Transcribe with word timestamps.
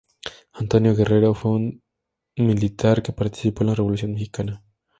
Antonio 0.53 0.95
Guerrero 0.95 1.35
fue 1.35 1.51
un 1.51 1.83
militar 2.35 2.97
mexicano 3.03 3.03
que 3.03 3.13
participó 3.13 3.61
en 3.61 3.67
la 3.67 3.75
Revolución 3.75 4.13
mexicana. 4.13 4.63